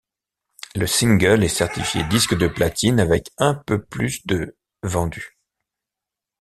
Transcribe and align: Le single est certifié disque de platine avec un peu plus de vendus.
Le 0.73 0.87
single 0.87 1.43
est 1.43 1.47
certifié 1.47 2.03
disque 2.05 2.35
de 2.35 2.47
platine 2.47 2.99
avec 2.99 3.29
un 3.37 3.53
peu 3.53 3.79
plus 3.83 4.25
de 4.25 4.57
vendus. 4.81 5.37